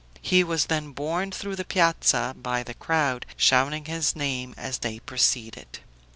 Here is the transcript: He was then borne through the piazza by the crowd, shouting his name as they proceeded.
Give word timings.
He 0.23 0.43
was 0.43 0.65
then 0.65 0.93
borne 0.93 1.29
through 1.31 1.57
the 1.57 1.63
piazza 1.63 2.35
by 2.35 2.63
the 2.63 2.73
crowd, 2.73 3.23
shouting 3.37 3.85
his 3.85 4.15
name 4.15 4.55
as 4.57 4.79
they 4.79 4.97
proceeded. 4.97 5.77